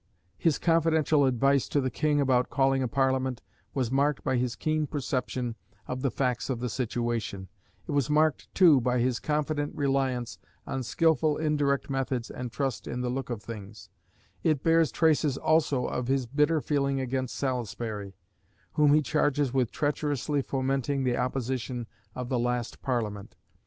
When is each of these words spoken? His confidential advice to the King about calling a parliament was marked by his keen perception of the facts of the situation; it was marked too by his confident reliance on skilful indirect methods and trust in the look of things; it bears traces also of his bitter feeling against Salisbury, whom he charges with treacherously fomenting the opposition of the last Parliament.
His 0.39 0.57
confidential 0.57 1.25
advice 1.27 1.67
to 1.69 1.79
the 1.79 1.91
King 1.91 2.19
about 2.19 2.49
calling 2.49 2.81
a 2.81 2.87
parliament 2.87 3.43
was 3.75 3.91
marked 3.91 4.23
by 4.23 4.35
his 4.35 4.55
keen 4.55 4.87
perception 4.87 5.53
of 5.87 6.01
the 6.01 6.09
facts 6.09 6.49
of 6.49 6.59
the 6.59 6.69
situation; 6.69 7.49
it 7.87 7.91
was 7.91 8.09
marked 8.09 8.51
too 8.55 8.81
by 8.81 8.97
his 8.97 9.19
confident 9.19 9.75
reliance 9.75 10.39
on 10.65 10.81
skilful 10.81 11.37
indirect 11.37 11.87
methods 11.87 12.31
and 12.31 12.51
trust 12.51 12.87
in 12.87 13.01
the 13.01 13.09
look 13.11 13.29
of 13.29 13.43
things; 13.43 13.89
it 14.41 14.63
bears 14.63 14.91
traces 14.91 15.37
also 15.37 15.85
of 15.85 16.07
his 16.07 16.25
bitter 16.25 16.61
feeling 16.61 16.99
against 16.99 17.35
Salisbury, 17.35 18.15
whom 18.73 18.95
he 18.95 19.03
charges 19.03 19.53
with 19.53 19.71
treacherously 19.71 20.41
fomenting 20.41 21.03
the 21.03 21.15
opposition 21.15 21.85
of 22.15 22.27
the 22.27 22.39
last 22.39 22.81
Parliament. 22.81 23.35